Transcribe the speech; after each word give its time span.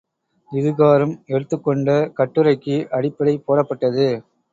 இதுகாறும், 0.51 1.13
எடுத்துக் 1.27 1.63
கொண்ட 1.63 1.89
கட்டுரைக்கு 2.17 2.77
அடிப்படை 2.91 3.35
போடப்பட்டது. 3.45 4.07